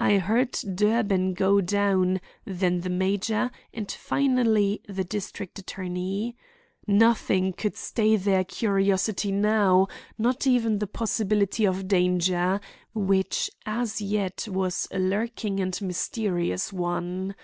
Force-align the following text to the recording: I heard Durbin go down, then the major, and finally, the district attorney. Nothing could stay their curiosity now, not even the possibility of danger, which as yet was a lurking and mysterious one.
I 0.00 0.18
heard 0.18 0.58
Durbin 0.74 1.32
go 1.34 1.60
down, 1.60 2.20
then 2.44 2.80
the 2.80 2.90
major, 2.90 3.52
and 3.72 3.88
finally, 3.88 4.82
the 4.88 5.04
district 5.04 5.60
attorney. 5.60 6.34
Nothing 6.88 7.52
could 7.52 7.76
stay 7.76 8.16
their 8.16 8.42
curiosity 8.42 9.30
now, 9.30 9.86
not 10.18 10.48
even 10.48 10.80
the 10.80 10.88
possibility 10.88 11.64
of 11.64 11.86
danger, 11.86 12.58
which 12.92 13.48
as 13.64 14.00
yet 14.02 14.48
was 14.50 14.88
a 14.90 14.98
lurking 14.98 15.60
and 15.60 15.80
mysterious 15.80 16.72
one. 16.72 17.32